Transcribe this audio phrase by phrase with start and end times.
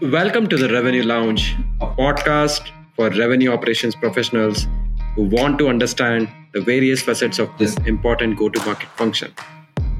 [0.00, 4.66] Welcome to the Revenue Lounge, a podcast for revenue operations professionals
[5.14, 9.34] who want to understand the various facets of this important go to market function.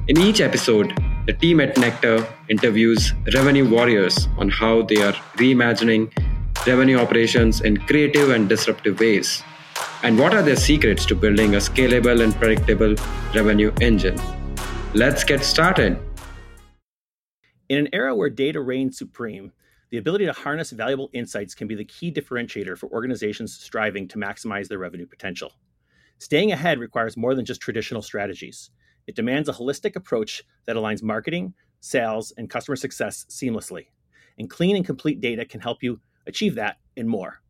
[0.07, 6.11] In each episode, the team at Nektar interviews revenue warriors on how they are reimagining
[6.67, 9.43] revenue operations in creative and disruptive ways.
[10.03, 12.95] And what are their secrets to building a scalable and predictable
[13.35, 14.19] revenue engine?
[14.95, 15.99] Let's get started.
[17.69, 19.53] In an era where data reigns supreme,
[19.91, 24.17] the ability to harness valuable insights can be the key differentiator for organizations striving to
[24.17, 25.53] maximize their revenue potential.
[26.17, 28.71] Staying ahead requires more than just traditional strategies.
[29.07, 33.89] It demands a holistic approach that aligns marketing, sales, and customer success seamlessly.
[34.39, 37.43] And clean and complete data can help you achieve that and more.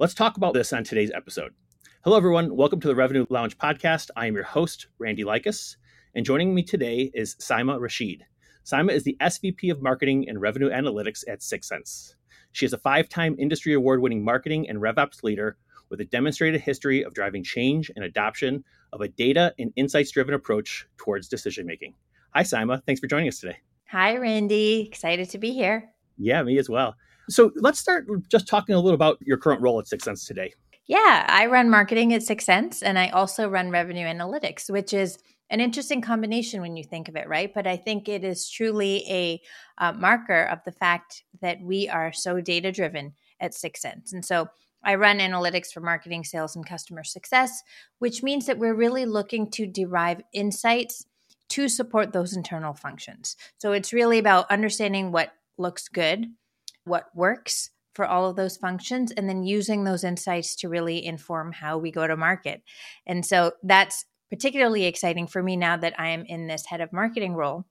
[0.00, 1.54] Let's talk about this on today's episode.
[2.02, 2.56] Hello, everyone.
[2.56, 4.10] Welcome to the Revenue Lounge podcast.
[4.16, 5.76] I am your host, Randy Likas,
[6.16, 8.24] and joining me today is Saima Rashid.
[8.64, 12.14] Saima is the SVP of Marketing and Revenue Analytics at 6sense.
[12.52, 15.56] She is a five time industry award winning marketing and RevOps leader
[15.88, 20.34] with a demonstrated history of driving change and adoption of a data and insights driven
[20.34, 21.94] approach towards decision making.
[22.34, 22.84] Hi, Saima.
[22.84, 23.56] Thanks for joining us today.
[23.88, 24.86] Hi, Randy.
[24.86, 25.90] Excited to be here.
[26.18, 26.94] Yeah, me as well.
[27.28, 30.52] So let's start just talking a little about your current role at 6sense today.
[30.86, 35.18] Yeah, I run marketing at 6sense and I also run revenue analytics, which is
[35.50, 37.52] an interesting combination when you think of it, right?
[37.52, 39.40] But I think it is truly a
[39.78, 44.12] uh, marker of the fact that we are so data driven at 6sense.
[44.12, 44.48] And so
[44.84, 47.62] I run analytics for marketing, sales, and customer success,
[47.98, 51.04] which means that we're really looking to derive insights
[51.50, 53.36] to support those internal functions.
[53.58, 56.26] So it's really about understanding what looks good,
[56.84, 61.52] what works for all of those functions, and then using those insights to really inform
[61.52, 62.62] how we go to market.
[63.04, 66.92] And so that's particularly exciting for me now that I am in this head of
[66.92, 67.66] marketing role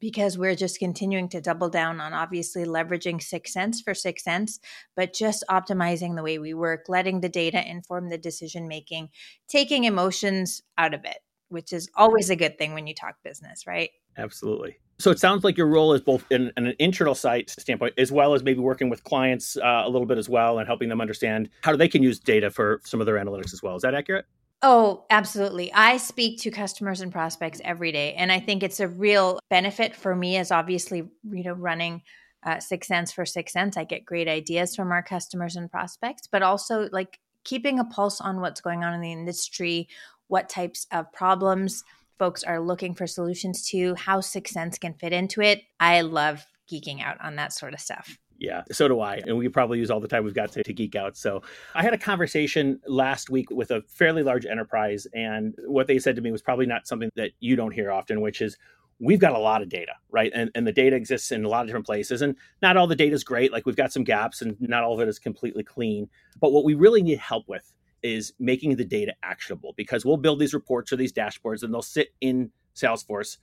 [0.00, 4.58] because we're just continuing to double down on obviously leveraging 6sense for 6sense,
[4.96, 9.08] but just optimizing the way we work, letting the data inform the decision making,
[9.48, 13.66] taking emotions out of it, which is always a good thing when you talk business,
[13.66, 13.90] right?
[14.16, 14.76] Absolutely.
[15.00, 18.10] So it sounds like your role is both in, in an internal site standpoint, as
[18.10, 21.00] well as maybe working with clients uh, a little bit as well, and helping them
[21.00, 23.76] understand how they can use data for some of their analytics as well.
[23.76, 24.26] Is that accurate?
[24.60, 25.72] Oh, absolutely.
[25.72, 28.14] I speak to customers and prospects every day.
[28.14, 32.02] And I think it's a real benefit for me as obviously, you know, running
[32.44, 33.76] uh, 6sense for 6sense.
[33.76, 38.20] I get great ideas from our customers and prospects, but also like keeping a pulse
[38.20, 39.88] on what's going on in the industry,
[40.26, 41.84] what types of problems
[42.18, 45.62] folks are looking for solutions to, how 6sense can fit into it.
[45.78, 48.18] I love geeking out on that sort of stuff.
[48.38, 49.16] Yeah, so do I.
[49.16, 51.16] And we probably use all the time we've got to, to, geek out.
[51.16, 51.42] So
[51.74, 56.14] I had a conversation last week with a fairly large enterprise, and what they said
[56.16, 58.56] to me was probably not something that you don't hear often, which is
[59.00, 60.30] we've got a lot of data, right?
[60.34, 62.22] And, and the data exists in a lot of different places.
[62.22, 63.52] And not all the data is great.
[63.52, 66.08] Like we've got some gaps, and not all of it is completely clean.
[66.40, 67.72] But what we really need help with
[68.04, 71.82] is making the data actionable because we'll build these reports or these dashboards and they'll
[71.82, 73.38] sit in Salesforce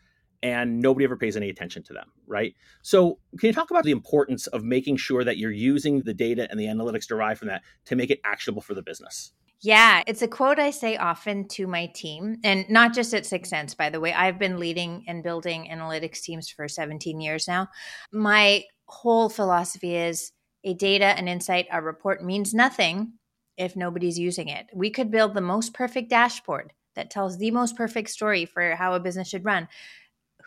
[0.46, 2.54] and nobody ever pays any attention to them, right?
[2.84, 6.48] So, can you talk about the importance of making sure that you're using the data
[6.52, 9.32] and the analytics derived from that to make it actionable for the business?
[9.62, 13.76] Yeah, it's a quote I say often to my team, and not just at 6sense,
[13.76, 14.14] by the way.
[14.14, 17.70] I've been leading and building analytics teams for 17 years now.
[18.12, 20.32] My whole philosophy is
[20.64, 23.14] a data, an insight, a report means nothing
[23.58, 24.68] if nobody's using it.
[24.76, 28.94] We could build the most perfect dashboard that tells the most perfect story for how
[28.94, 29.68] a business should run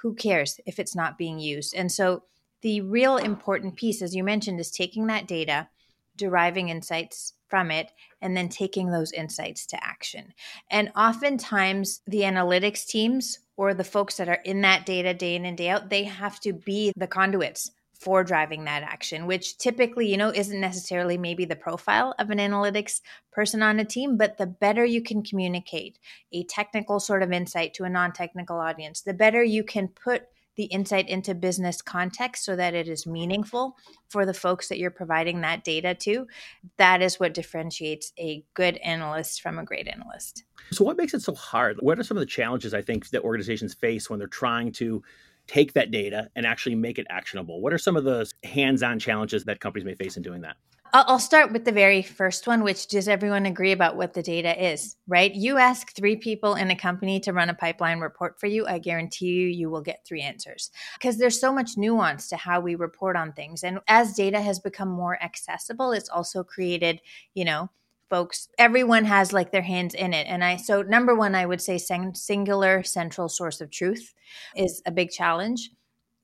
[0.03, 1.75] who cares if it's not being used?
[1.75, 2.25] And so
[2.62, 5.69] the real important piece, as you mentioned, is taking that data,
[6.16, 10.34] deriving insights from it, and then taking those insights to action.
[10.70, 15.44] And oftentimes, the analytics teams or the folks that are in that data day in
[15.44, 20.09] and day out, they have to be the conduits for driving that action, which typically,
[20.09, 23.00] you know, isn't necessarily maybe the profile of an analytics
[23.32, 25.98] person on a team, but the better you can communicate
[26.32, 30.28] a technical sort of insight to a non technical audience, the better you can put
[30.58, 33.76] the insight into business context so that it is meaningful
[34.08, 36.26] for the folks that you're providing that data to.
[36.78, 40.43] That is what differentiates a good analyst from a great analyst.
[40.72, 41.78] So, what makes it so hard?
[41.78, 45.02] What are some of the challenges I think that organizations face when they're trying to
[45.48, 47.60] take that data and actually make it actionable?
[47.60, 50.56] What are some of the hands on challenges that companies may face in doing that?
[50.92, 54.72] I'll start with the very first one, which does everyone agree about what the data
[54.72, 55.34] is, right?
[55.34, 58.78] You ask three people in a company to run a pipeline report for you, I
[58.78, 62.74] guarantee you, you will get three answers because there's so much nuance to how we
[62.74, 63.64] report on things.
[63.64, 67.00] And as data has become more accessible, it's also created,
[67.34, 67.68] you know,
[68.08, 70.26] folks everyone has like their hands in it.
[70.26, 74.14] And i so number one i would say singular central source of truth
[74.56, 75.70] is a big challenge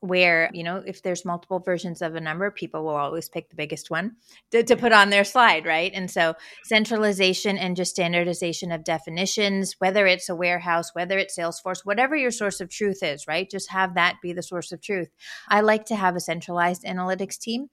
[0.05, 3.57] where you know if there's multiple versions of a number people will always pick the
[3.57, 4.17] biggest one
[4.51, 5.93] to, to, put on their slide right?
[5.95, 6.35] And so
[6.65, 12.31] centralization and just standardization of definitions whether it's a warehouse whether it's salesforce whatever your
[12.31, 13.51] source of truth is right?
[13.51, 15.09] Just have that be the source of truth.
[15.49, 17.69] I like to have a centralized analytics team.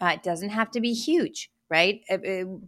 [0.00, 2.02] Uh, it doesn't have to be huge right?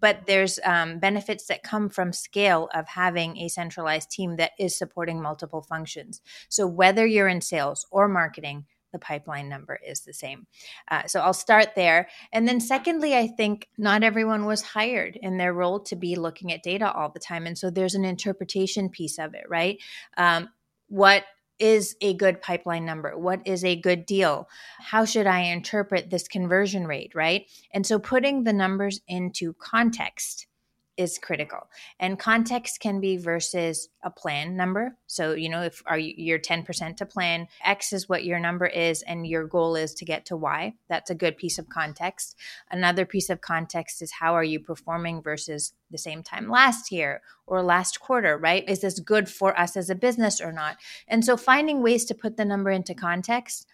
[0.00, 4.76] But there's um, benefits that come from scale of having a centralized team that is
[4.76, 6.20] supporting multiple functions.
[6.48, 10.46] So whether you're in sales or marketing, the pipeline number is the same.
[10.90, 12.08] Uh, so I'll start there.
[12.32, 16.52] And then, secondly, I think not everyone was hired in their role to be looking
[16.52, 17.46] at data all the time.
[17.46, 19.78] And so there's an interpretation piece of it, right?
[20.16, 20.48] Um,
[20.88, 21.24] what
[21.58, 23.16] is a good pipeline number?
[23.16, 24.48] What is a good deal?
[24.78, 27.46] How should I interpret this conversion rate, right?
[27.72, 30.46] And so putting the numbers into context
[30.96, 31.68] is critical.
[32.00, 34.96] And context can be versus a plan number.
[35.06, 38.66] So, you know, if are you, you're 10% to plan, X is what your number
[38.66, 40.74] is and your goal is to get to Y.
[40.88, 42.36] That's a good piece of context.
[42.70, 47.22] Another piece of context is how are you performing versus the same time last year
[47.46, 48.68] or last quarter, right?
[48.68, 50.76] Is this good for us as a business or not?
[51.06, 53.66] And so finding ways to put the number into context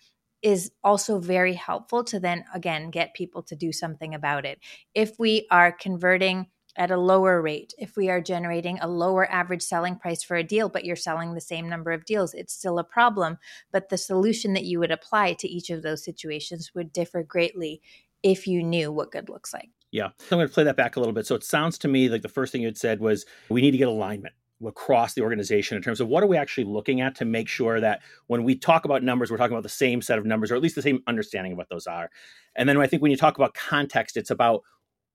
[0.42, 4.58] is also very helpful to then again get people to do something about it.
[4.92, 7.74] If we are converting at a lower rate.
[7.78, 11.34] If we are generating a lower average selling price for a deal, but you're selling
[11.34, 13.38] the same number of deals, it's still a problem.
[13.72, 17.82] But the solution that you would apply to each of those situations would differ greatly
[18.22, 19.70] if you knew what good looks like.
[19.90, 20.08] Yeah.
[20.19, 21.26] So I'm going to play that back a little bit.
[21.26, 23.72] So it sounds to me like the first thing you had said was we need
[23.72, 24.34] to get alignment
[24.66, 27.80] across the organization in terms of what are we actually looking at to make sure
[27.80, 30.54] that when we talk about numbers, we're talking about the same set of numbers or
[30.54, 32.10] at least the same understanding of what those are.
[32.56, 34.62] And then I think when you talk about context, it's about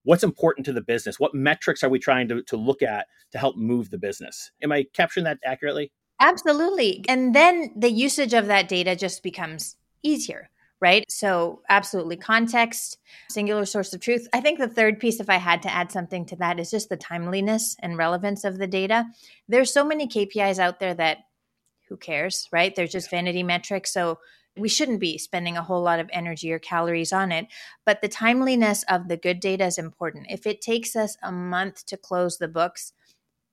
[0.08, 1.20] what's important to the business?
[1.20, 4.52] What metrics are we trying to, to look at to help move the business?
[4.64, 5.92] Am i capturing that accurately?
[6.22, 7.04] Absolutely.
[7.10, 10.50] And then the usage of that data just becomes easier
[10.80, 11.04] right?
[11.10, 13.00] So absolutely context
[13.32, 14.28] singular source of truth.
[14.32, 16.90] I think the third piece if i had to add something to that is just
[16.90, 19.06] the timeliness and relevance of the data.
[19.48, 21.18] There's so many kpis out there that
[21.90, 22.76] who cares right?
[22.76, 23.92] They're just vanity metrics.
[23.92, 24.20] So
[24.58, 27.48] we shouldn't be spending a whole lot of energy or calories on it.
[27.86, 30.28] But the timeliness of the good data is important.
[30.30, 32.94] If it takes us a month to close the books,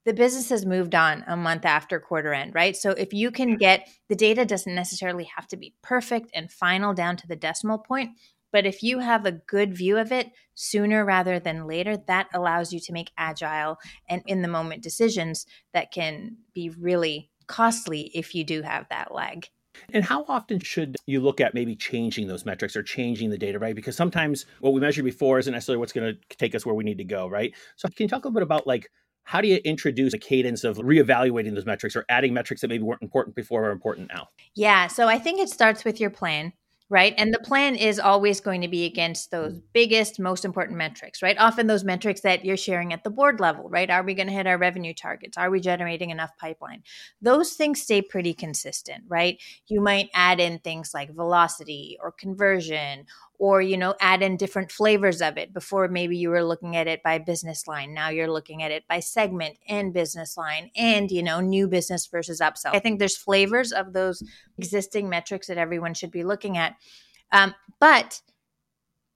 [0.05, 2.77] the business has moved on a month after quarter end, right?
[2.77, 6.93] So if you can get the data doesn't necessarily have to be perfect and final
[6.93, 8.11] down to the decimal point,
[8.53, 12.73] but if you have a good view of it sooner rather than later, that allows
[12.73, 13.79] you to make agile
[14.09, 19.13] and in the moment decisions that can be really costly if you do have that
[19.13, 19.49] lag.
[19.93, 23.59] And how often should you look at maybe changing those metrics or changing the data,
[23.59, 23.75] right?
[23.75, 26.85] Because sometimes what we measured before isn't necessarily what's going to take us where we
[26.85, 27.53] need to go, right?
[27.77, 28.91] So can you talk a little bit about like
[29.25, 32.85] how do you introduce a cadence of reevaluating those metrics or adding metrics that maybe
[32.85, 34.29] weren't important before are important now?
[34.55, 36.53] Yeah, so I think it starts with your plan
[36.95, 37.13] right?
[37.19, 41.37] And the plan is always going to be against those biggest, most important metrics, right?
[41.41, 43.91] Often those metrics that you're sharing at the board level, right?
[43.91, 45.37] Are we going to hit our revenue targets?
[45.37, 46.85] Are we generating enough pipeline?
[47.21, 49.43] Those things stay pretty consistent, right?
[49.67, 53.07] You might add in things like velocity or conversion
[53.39, 55.53] or you know add in different flavors of it.
[55.53, 57.95] Before maybe you were looking at it by business line.
[57.95, 62.07] Now you're looking at it by segment and business line and you know new business
[62.07, 62.75] versus upsell.
[62.75, 64.23] I think there's flavors of those
[64.59, 66.77] existing metrics that everyone should be looking at.
[67.33, 68.21] Um, but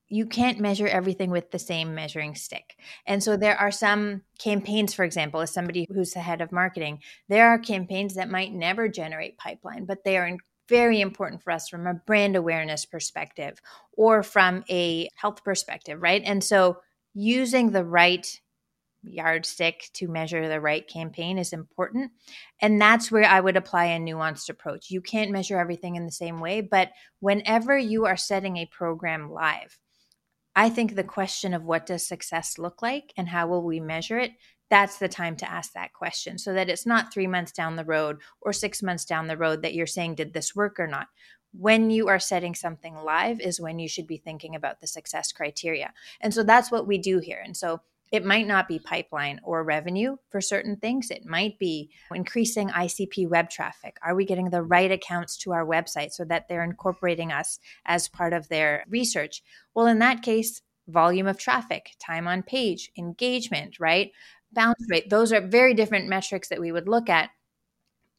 [0.09, 2.77] you can't measure everything with the same measuring stick.
[3.07, 7.01] And so there are some campaigns, for example, as somebody who's the head of marketing,
[7.29, 11.69] there are campaigns that might never generate pipeline, but they are very important for us
[11.69, 13.61] from a brand awareness perspective
[13.97, 16.23] or from a health perspective, right?
[16.25, 16.79] And so
[17.15, 18.27] using the right
[19.03, 22.11] yardstick to measure the right campaign is important.
[22.61, 24.91] And that's where I would apply a nuanced approach.
[24.91, 29.31] You can't measure everything in the same way, but whenever you are setting a program
[29.31, 29.79] live,
[30.55, 34.19] I think the question of what does success look like and how will we measure
[34.19, 34.33] it
[34.71, 37.85] that's the time to ask that question so that it's not three months down the
[37.85, 41.09] road or six months down the road that you're saying, did this work or not?
[41.53, 45.33] When you are setting something live is when you should be thinking about the success
[45.33, 45.93] criteria.
[46.21, 47.43] And so that's what we do here.
[47.43, 51.11] And so it might not be pipeline or revenue for certain things.
[51.11, 53.99] It might be increasing ICP web traffic.
[54.03, 58.09] Are we getting the right accounts to our website so that they're incorporating us as
[58.09, 59.43] part of their research?
[59.75, 64.11] Well, in that case, volume of traffic, time on page, engagement, right?
[64.53, 65.11] Bounce rate.
[65.11, 67.31] Those are very different metrics that we would look at.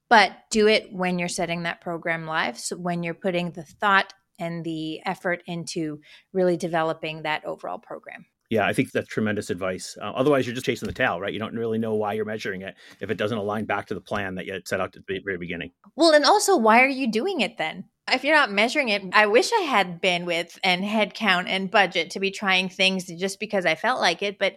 [0.10, 2.58] But do it when you're setting that program live.
[2.58, 6.00] So when you're putting the thought and the effort into
[6.34, 8.26] really developing that overall program.
[8.50, 9.96] Yeah, I think that's tremendous advice.
[10.02, 11.32] Uh, otherwise, you're just chasing the tail, right?
[11.32, 14.02] You don't really know why you're measuring it if it doesn't align back to the
[14.02, 15.72] plan that you set out at the very beginning.
[15.96, 17.86] Well, and also, why are you doing it then?
[18.12, 22.20] If you're not measuring it, I wish I had bandwidth and headcount and budget to
[22.20, 24.40] be trying things just because I felt like it.
[24.40, 24.56] But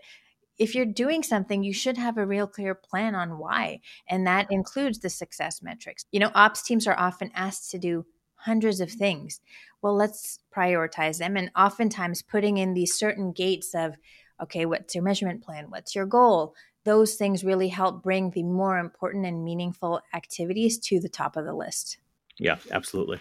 [0.63, 3.81] if you're doing something, you should have a real clear plan on why.
[4.09, 6.05] And that includes the success metrics.
[6.13, 9.41] You know, ops teams are often asked to do hundreds of things.
[9.83, 11.37] Well, let's prioritize them.
[11.37, 13.97] And oftentimes putting in these certain gates of,
[14.41, 15.67] okay, what's your measurement plan?
[15.69, 16.55] What's your goal?
[16.85, 21.45] Those things really help bring the more important and meaningful activities to the top of
[21.45, 21.99] the list.
[22.39, 23.19] Yeah, absolutely.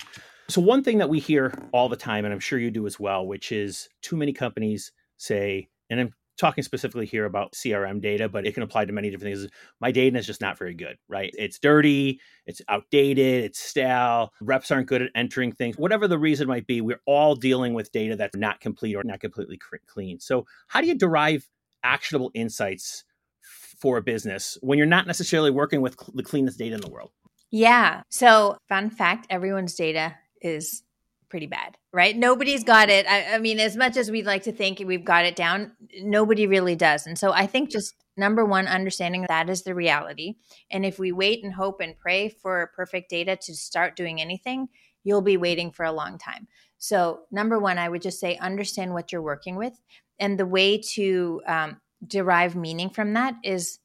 [0.47, 2.99] So, one thing that we hear all the time, and I'm sure you do as
[2.99, 8.27] well, which is too many companies say, and I'm talking specifically here about CRM data,
[8.27, 9.51] but it can apply to many different things.
[9.79, 11.33] My data is just not very good, right?
[11.37, 15.77] It's dirty, it's outdated, it's stale, reps aren't good at entering things.
[15.77, 19.19] Whatever the reason might be, we're all dealing with data that's not complete or not
[19.19, 20.19] completely clean.
[20.19, 21.47] So, how do you derive
[21.83, 23.03] actionable insights
[23.79, 27.11] for a business when you're not necessarily working with the cleanest data in the world?
[27.51, 28.01] Yeah.
[28.09, 30.81] So, fun fact everyone's data is
[31.31, 32.15] pretty bad, right?
[32.15, 33.07] Nobody's got it.
[33.07, 35.71] I, I, mean, as much as we'd like to think we've got it down,
[36.01, 37.07] nobody really does.
[37.07, 40.35] And so I think just number one, understanding that is the reality.
[40.69, 44.67] And if we wait and hope and pray for perfect data to start doing anything,
[45.03, 46.47] you'll be waiting for a long time.
[46.77, 49.79] So, number one, I would just say understand what you're working with.
[50.19, 53.79] And the way to um, derive meaning from that is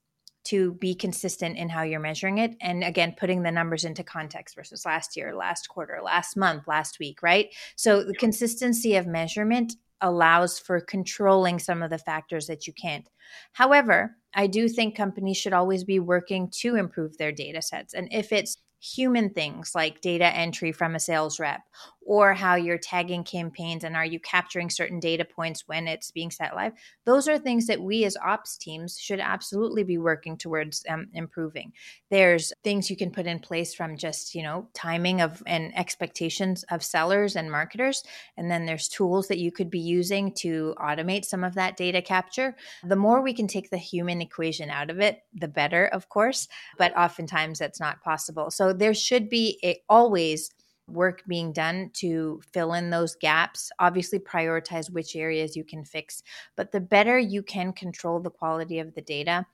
[0.47, 2.57] to be consistent in how you're measuring it.
[2.61, 6.99] And again, putting the numbers into context versus last year, last quarter, last month, last
[6.99, 7.55] week, right?
[7.77, 13.09] So the consistency of measurement allows for controlling some of the factors that you can't.
[13.53, 17.95] However, I do think companies should always be working to improve their data sets.
[17.95, 21.63] And if it's human things like data entry from a sales rep
[22.07, 26.31] or how you're tagging campaigns and are you capturing certain data points when it's being
[26.31, 26.73] set live
[27.05, 31.73] those are things that we as ops teams should absolutely be working towards um, improving.
[32.11, 36.65] There's things you can put in place from just you know timing of and expectations
[36.71, 38.03] of sellers and marketers
[38.37, 42.03] and then there's tools that you could be using to automate some of that data
[42.03, 42.57] capture.
[42.85, 46.49] The more we can take the human equation out of it the better of course
[46.79, 48.51] but oftentimes that's not possible.
[48.51, 50.51] So there should be a, always
[50.89, 53.71] work being done to fill in those gaps.
[53.79, 56.23] Obviously, prioritize which areas you can fix,
[56.57, 59.47] but the better you can control the quality of the data,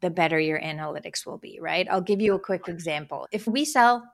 [0.00, 1.88] the better your analytics will be, right?
[1.90, 3.26] I'll give you a quick example.
[3.32, 4.04] If we sell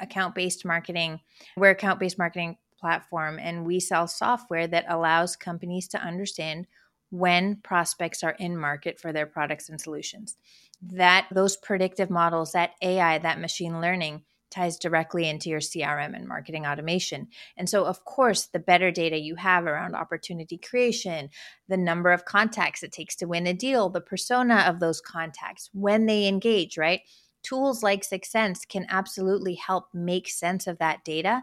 [0.00, 1.20] account based marketing,
[1.56, 6.66] we're account based marketing platform and we sell software that allows companies to understand
[7.10, 10.36] when prospects are in market for their products and solutions.
[10.82, 14.22] That those predictive models, that AI, that machine learning
[14.54, 17.28] ties directly into your CRM and marketing automation.
[17.56, 21.30] And so, of course, the better data you have around opportunity creation,
[21.68, 25.70] the number of contacts it takes to win a deal, the persona of those contacts,
[25.72, 27.00] when they engage, right?
[27.42, 31.42] Tools like 6sense can absolutely help make sense of that data.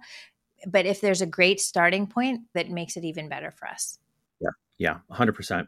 [0.66, 4.00] But if there's a great starting point, that makes it even better for us.
[4.40, 5.68] Yeah, yeah, 100%.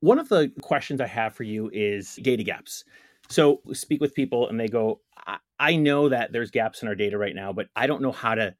[0.00, 2.84] One of the questions I have for you is data gaps.
[3.28, 6.94] So speak with people and they go, I, I know that there's gaps in our
[6.94, 8.54] data right now, but I don't know how to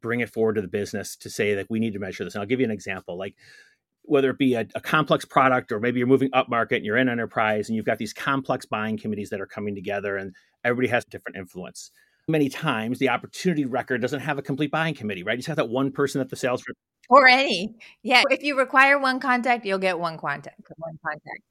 [0.00, 2.34] bring it forward to the business to say that we need to measure this.
[2.34, 3.18] And I'll give you an example.
[3.18, 3.34] Like
[4.02, 6.96] whether it be a, a, complex product or maybe you're moving up market and you're
[6.96, 10.88] in enterprise and you've got these complex buying committees that are coming together and everybody
[10.88, 11.90] has different influence.
[12.26, 15.34] Many times the opportunity record doesn't have a complete buying committee, right?
[15.34, 16.76] You just have that one person at the sales rep-
[17.10, 17.74] or any.
[18.02, 18.22] Yeah.
[18.30, 20.60] If you require one contact, you'll get one contact.
[20.76, 21.42] One contact.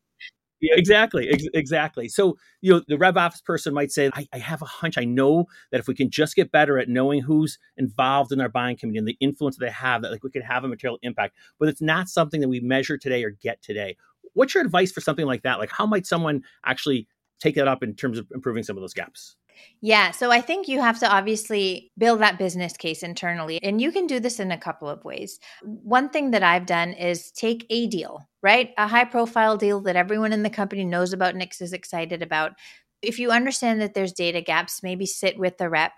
[0.59, 2.09] Yeah, exactly, ex- exactly.
[2.09, 4.97] So you know, the RevOps person might say, I, "I have a hunch.
[4.97, 8.49] I know that if we can just get better at knowing who's involved in our
[8.49, 10.97] buying committee and the influence that they have, that like we can have a material
[11.03, 13.97] impact." But it's not something that we measure today or get today.
[14.33, 15.59] What's your advice for something like that?
[15.59, 17.07] Like, how might someone actually
[17.39, 19.35] take that up in terms of improving some of those gaps?
[19.81, 20.11] Yeah.
[20.11, 23.59] So I think you have to obviously build that business case internally.
[23.61, 25.39] And you can do this in a couple of ways.
[25.63, 28.71] One thing that I've done is take a deal, right?
[28.77, 32.53] A high profile deal that everyone in the company knows about Nix is excited about.
[33.01, 35.93] If you understand that there's data gaps, maybe sit with the rep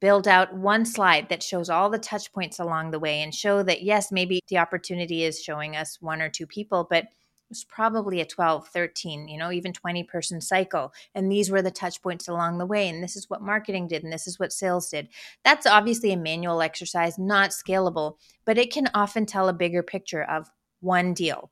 [0.00, 3.62] build out one slide that shows all the touch points along the way and show
[3.62, 7.06] that yes maybe the opportunity is showing us one or two people but
[7.48, 10.92] was probably a 12, 13, you know, even 20 person cycle.
[11.14, 12.88] And these were the touch points along the way.
[12.88, 14.02] And this is what marketing did.
[14.02, 15.08] And this is what sales did.
[15.44, 20.22] That's obviously a manual exercise, not scalable, but it can often tell a bigger picture
[20.22, 21.50] of one deal.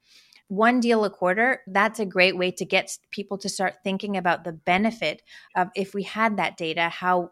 [0.49, 4.45] One deal a quarter, that's a great way to get people to start thinking about
[4.45, 5.23] the benefit
[5.57, 7.31] of if we had that data, how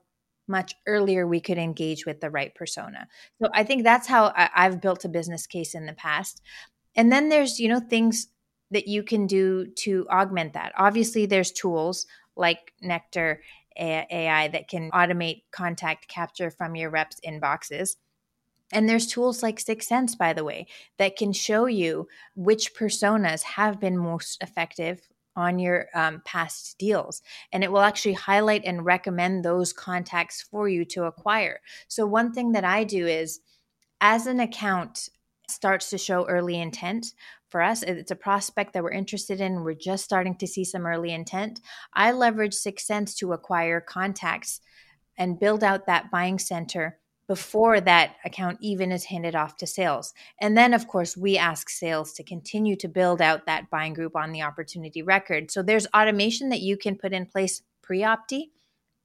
[0.48, 3.06] much earlier we could engage with the right persona.
[3.40, 6.42] So I think that's how I've built a business case in the past.
[6.96, 8.28] And then there's, you know, things
[8.70, 10.72] that you can do to augment that.
[10.76, 13.38] Obviously, there's tools like Nektar
[13.78, 17.96] AI that can automate contact capture from your reps' inboxes.
[18.72, 20.66] And there's tools like 6sense, by the way,
[20.98, 27.22] that can show you which personas have been most effective on your um, past deals.
[27.52, 31.60] And it will actually highlight and recommend those contacts for you to acquire.
[31.88, 33.40] So, one thing that I do is
[34.00, 35.08] as an account
[35.50, 37.14] starts to show early intent
[37.50, 39.64] for us, it's a prospect that we're interested in.
[39.64, 41.60] We're just starting to see some early intent.
[41.92, 44.60] I leverage 6sense to acquire contacts
[45.18, 50.14] and build out that buying center before that account even is handed off to sales.
[50.40, 54.16] And then, of course, we ask sales to continue to build out that buying group
[54.16, 55.50] on the opportunity record.
[55.50, 58.46] So there's automation that you can put in place pre opti.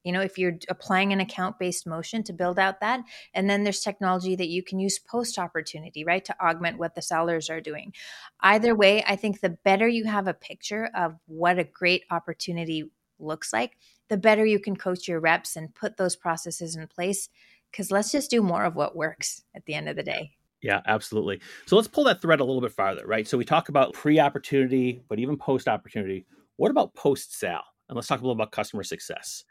[0.06, 3.02] You know, if you're applying an account based motion to build out that.
[3.34, 7.02] And then there's technology that you can use post opportunity, right, to augment what the
[7.02, 7.92] sellers are doing.
[8.40, 12.90] Either way, I think the better you have a picture of what a great opportunity
[13.20, 17.30] looks like, the better you can coach your reps and put those processes in place
[17.72, 20.32] because let's just do more of what works at the end of the day.
[20.62, 21.42] Yeah, absolutely.
[21.66, 23.28] So let's pull that thread a little bit farther, right?
[23.28, 26.26] So we talk about pre opportunity, but even post opportunity.
[26.56, 27.62] What about post sale?
[27.90, 29.44] And let's talk a little about customer success.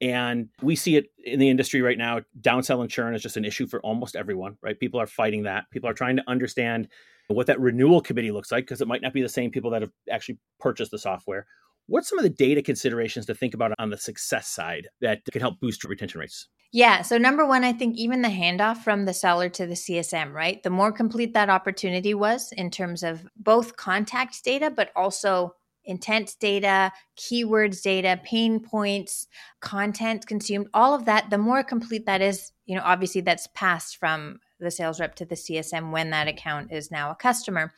[0.00, 2.20] And we see it in the industry right now.
[2.40, 4.78] Downsell churn is just an issue for almost everyone, right?
[4.78, 5.64] People are fighting that.
[5.70, 6.88] People are trying to understand
[7.28, 9.82] what that renewal committee looks like because it might not be the same people that
[9.82, 11.46] have actually purchased the software.
[11.86, 15.40] What's some of the data considerations to think about on the success side that can
[15.40, 16.48] help boost retention rates?
[16.72, 17.02] Yeah.
[17.02, 20.62] So, number one, I think even the handoff from the seller to the CSM, right?
[20.62, 25.56] The more complete that opportunity was in terms of both contact data, but also
[25.90, 29.26] intent data, keywords data, pain points,
[29.60, 33.96] content consumed, all of that, the more complete that is, you know, obviously that's passed
[33.96, 37.72] from the sales rep to the CSM when that account is now a customer.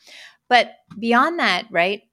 [0.47, 2.03] But beyond that, right?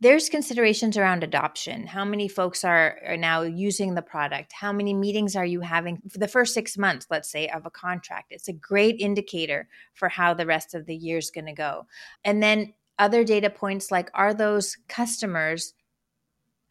[0.00, 1.86] there's considerations around adoption.
[1.86, 4.52] How many folks are, are now using the product?
[4.52, 7.70] How many meetings are you having for the first six months, let's say, of a
[7.70, 8.26] contract?
[8.30, 11.86] It's a great indicator for how the rest of the year is going to go.
[12.24, 15.74] And then other data points like are those customers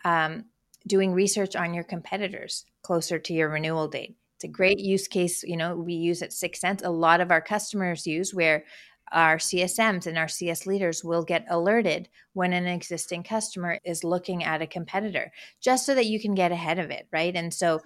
[0.04, 0.46] um,
[0.88, 4.16] doing research on your competitors closer to your renewal date?
[4.36, 6.84] It's a great use case, you know, we use at 6sense.
[6.84, 8.66] A lot of our customers use where
[9.12, 14.44] our CSMs and our CS leaders will get alerted when an existing customer is looking
[14.44, 17.36] at a competitor, just so that you can get ahead of it, right?
[17.36, 17.80] And so,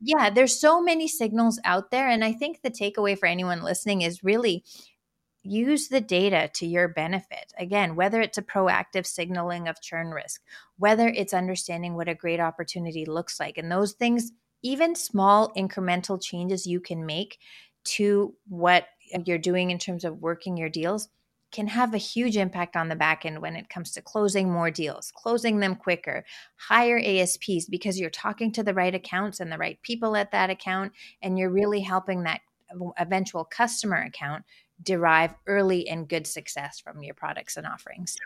[0.00, 2.08] yeah, there's so many signals out there.
[2.08, 4.64] And I think the takeaway for anyone listening is really
[5.46, 7.52] use the data to your benefit.
[7.58, 10.42] Again, whether it's a proactive signaling of churn risk,
[10.78, 14.32] whether it's understanding what a great opportunity looks like, and those things,
[14.62, 17.38] even small incremental changes you can make
[17.84, 18.86] to what
[19.24, 21.08] you're doing in terms of working your deals
[21.52, 24.70] can have a huge impact on the back end when it comes to closing more
[24.70, 26.24] deals, closing them quicker,
[26.56, 30.50] higher ASPs because you're talking to the right accounts and the right people at that
[30.50, 32.40] account, and you're really helping that
[32.98, 34.44] eventual customer account
[34.82, 38.16] derive early and good success from your products and offerings.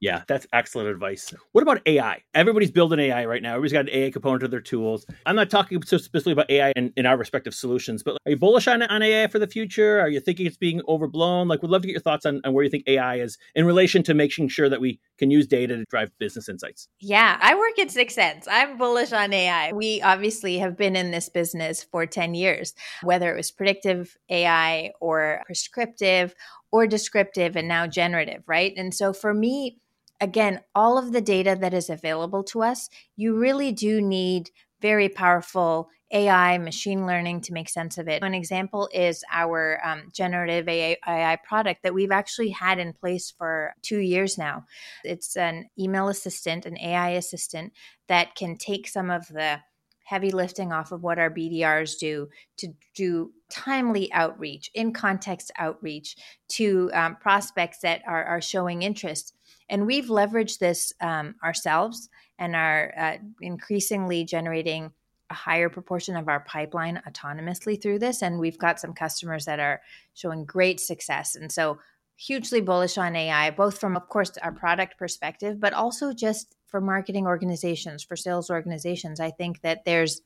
[0.00, 1.34] Yeah, that's excellent advice.
[1.52, 2.22] What about AI?
[2.34, 3.50] Everybody's building AI right now.
[3.50, 5.04] Everybody's got an AI component to their tools.
[5.26, 8.66] I'm not talking specifically about AI in, in our respective solutions, but are you bullish
[8.66, 10.00] on, on AI for the future?
[10.00, 11.48] Are you thinking it's being overblown?
[11.48, 13.66] Like, we'd love to get your thoughts on, on where you think AI is in
[13.66, 16.88] relation to making sure that we can use data to drive business insights.
[16.98, 18.46] Yeah, I work at 6sense.
[18.50, 19.72] I'm bullish on AI.
[19.72, 24.92] We obviously have been in this business for 10 years, whether it was predictive AI
[24.98, 26.34] or prescriptive
[26.72, 28.72] or descriptive and now generative, right?
[28.76, 29.78] And so for me,
[30.22, 35.08] again, all of the data that is available to us, you really do need very
[35.08, 38.22] powerful AI, machine learning to make sense of it.
[38.22, 43.74] An example is our um, generative AI, product that we've actually had in place for
[43.82, 44.64] two years now.
[45.04, 47.72] It's an email assistant, an AI assistant
[48.08, 49.60] that can take some of the
[50.04, 56.16] heavy lifting off of what our BDRs do to do timely outreach, in context outreach
[56.48, 59.36] to um, prospects that are, are showing interest
[59.70, 64.92] and we've leveraged this um, ourselves and are uh, increasingly generating
[65.30, 68.20] a higher proportion of our pipeline autonomously through this.
[68.20, 69.80] And we've got some customers that are
[70.14, 71.36] showing great success.
[71.36, 71.78] And so,
[72.16, 76.78] hugely bullish on AI, both from, of course, our product perspective, but also just for
[76.78, 79.20] marketing organizations, for sales organizations.
[79.20, 80.20] I think that there's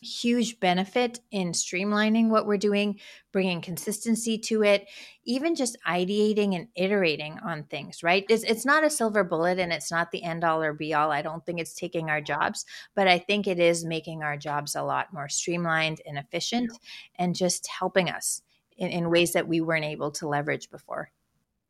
[0.00, 2.98] huge benefit in streamlining what we're doing,
[3.32, 4.88] bringing consistency to it,
[5.24, 8.24] even just ideating and iterating on things, right?
[8.28, 11.12] It's, it's not a silver bullet and it's not the end all or be all.
[11.12, 14.74] I don't think it's taking our jobs, but I think it is making our jobs
[14.74, 16.72] a lot more streamlined and efficient
[17.16, 18.42] and just helping us
[18.78, 21.10] in, in ways that we weren't able to leverage before.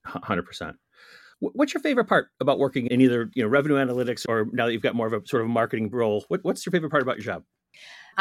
[0.07, 0.75] 100%.
[1.41, 4.73] What's your favorite part about working in either you know revenue analytics or now that
[4.73, 6.23] you've got more of a sort of marketing role?
[6.29, 7.45] What, what's your favorite part about your job?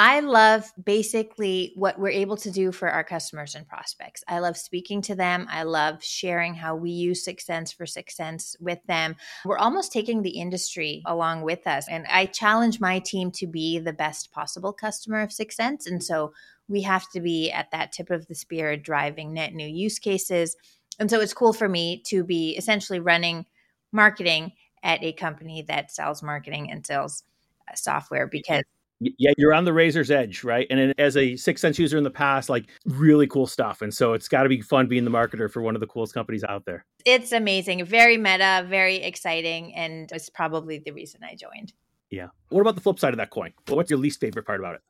[0.02, 4.24] I love basically what we're able to do for our customers and prospects.
[4.30, 5.46] I love speaking to them.
[5.50, 9.18] I love sharing how we use 6sense for 6sense with them.
[9.44, 11.90] We're almost taking the industry along with us.
[11.90, 15.86] And I challenge my team to be the best possible customer of 6sense.
[15.86, 16.32] And so
[16.70, 20.56] we have to be at that tip of the spear driving net new use cases.
[20.98, 23.48] And so it's cool for me to be essentially running
[23.92, 27.24] marketing at a company that sells marketing and sells
[27.70, 28.64] uh, software because
[29.00, 30.68] yeah you're on the razor's edge right?
[30.70, 33.82] And as a 6sense user in the past like really cool stuff.
[33.82, 36.14] And so it's got to be fun being the marketer for one of the coolest
[36.14, 36.86] companies out there.
[37.06, 37.86] It's amazing.
[37.86, 41.74] Very meta very exciting and it's probably the reason i joined.
[42.10, 42.28] Yeah.
[42.50, 43.54] What about the flip side of that coin?
[43.68, 44.82] What's your least favorite part about it?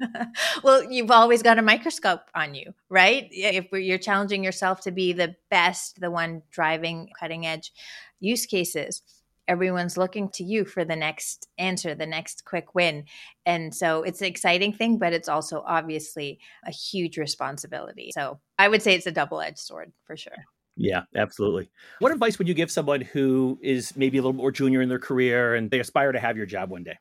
[0.62, 3.26] Well, you've always got a microscope on you, right?
[3.30, 7.72] If you're challenging yourself to be the best, the one driving cutting edge
[8.20, 9.02] use cases,
[9.48, 13.04] everyone's looking to you for the next answer, the next quick win.
[13.46, 18.10] And so it's an exciting thing, but it's also obviously a huge responsibility.
[18.14, 20.44] So I would say it's a double edged sword for sure.
[20.80, 21.68] Yeah, absolutely.
[21.98, 25.00] What advice would you give someone who is maybe a little more junior in their
[25.00, 26.96] career and they aspire to have your job one day?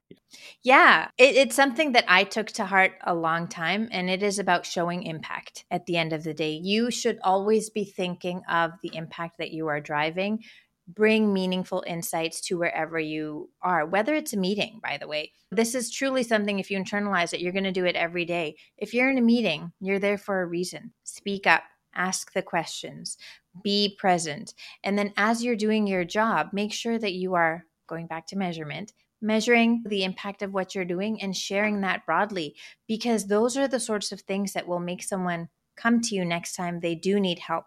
[0.63, 4.39] Yeah, it, it's something that I took to heart a long time, and it is
[4.39, 6.59] about showing impact at the end of the day.
[6.61, 10.39] You should always be thinking of the impact that you are driving.
[10.87, 15.33] Bring meaningful insights to wherever you are, whether it's a meeting, by the way.
[15.51, 18.55] This is truly something, if you internalize it, you're going to do it every day.
[18.77, 20.93] If you're in a meeting, you're there for a reason.
[21.03, 23.17] Speak up, ask the questions,
[23.63, 24.53] be present.
[24.83, 28.37] And then as you're doing your job, make sure that you are going back to
[28.37, 32.55] measurement, measuring the impact of what you're doing and sharing that broadly,
[32.87, 36.55] because those are the sorts of things that will make someone come to you next
[36.55, 37.65] time they do need help.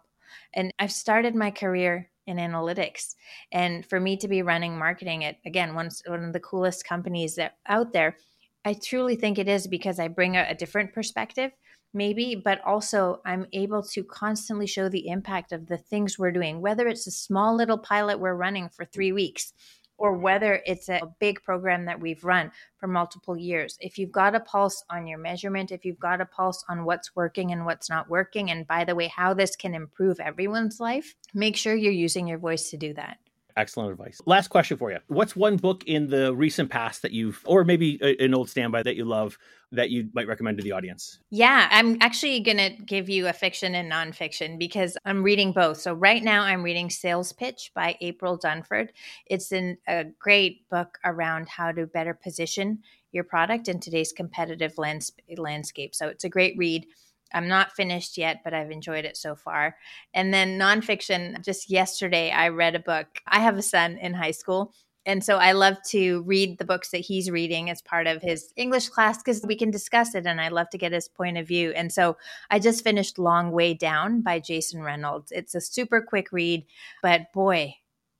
[0.53, 3.15] And I've started my career in analytics.
[3.51, 7.35] And for me to be running marketing at, again, one, one of the coolest companies
[7.35, 8.17] that out there,
[8.63, 11.51] I truly think it is because I bring a, a different perspective
[11.93, 16.61] maybe, but also I'm able to constantly show the impact of the things we're doing,
[16.61, 19.53] whether it's a small little pilot we're running for three weeks
[20.01, 23.77] or whether it's a big program that we've run for multiple years.
[23.79, 27.15] If you've got a pulse on your measurement, if you've got a pulse on what's
[27.15, 31.13] working and what's not working, and by the way, how this can improve everyone's life,
[31.35, 33.19] make sure you're using your voice to do that.
[33.57, 34.21] Excellent advice.
[34.25, 34.99] Last question for you.
[35.07, 38.95] What's one book in the recent past that you've, or maybe an old standby that
[38.95, 39.37] you love
[39.73, 41.19] that you might recommend to the audience?
[41.29, 45.79] Yeah, I'm actually going to give you a fiction and nonfiction because I'm reading both.
[45.79, 48.89] So right now I'm reading Sales Pitch by April Dunford.
[49.25, 52.79] It's a great book around how to better position
[53.11, 55.95] your product in today's competitive lands- landscape.
[55.95, 56.85] So it's a great read.
[57.33, 59.75] I'm not finished yet, but I've enjoyed it so far.
[60.13, 63.07] And then nonfiction, just yesterday, I read a book.
[63.27, 64.73] I have a son in high school.
[65.05, 68.53] And so I love to read the books that he's reading as part of his
[68.55, 71.47] English class because we can discuss it and I love to get his point of
[71.47, 71.71] view.
[71.71, 72.17] And so
[72.51, 75.31] I just finished Long Way Down by Jason Reynolds.
[75.31, 76.65] It's a super quick read,
[77.01, 77.75] but boy,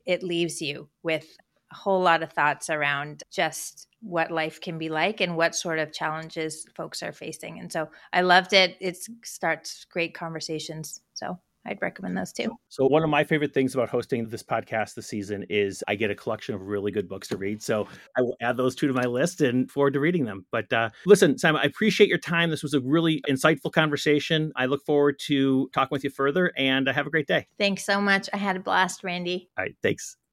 [0.08, 1.38] it leaves you with
[1.72, 5.80] a whole lot of thoughts around just what life can be like and what sort
[5.80, 7.60] of challenges folks are facing.
[7.60, 8.76] And so I loved it.
[8.82, 11.02] It starts great conversations.
[11.14, 12.56] So I'd recommend those too.
[12.70, 16.10] So one of my favorite things about hosting this podcast this season is I get
[16.10, 17.62] a collection of really good books to read.
[17.62, 17.88] So
[18.18, 20.46] I will add those two to my list and forward to reading them.
[20.52, 22.50] But uh, listen, Saima, I appreciate your time.
[22.50, 24.52] This was a really insightful conversation.
[24.56, 27.48] I look forward to talking with you further and uh, have a great day.
[27.60, 28.28] Thanks so much.
[28.34, 29.50] I had a blast, Randy.
[29.58, 29.76] All right.
[29.84, 30.18] Thanks.